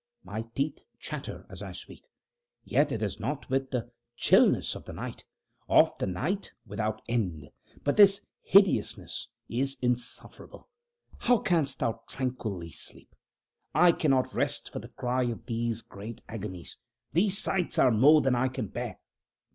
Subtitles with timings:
[0.23, 2.07] My teeth chatter as I speak,
[2.63, 5.25] yet it is not with the chilliness of the night
[5.69, 7.51] of the night without end.
[7.83, 10.67] But this hideousness is insufferable.
[11.19, 13.13] How canst thou tranquilly sleep?
[13.75, 16.79] I cannot rest for the cry of these great agonies.
[17.13, 18.97] These sights are more than I can bear.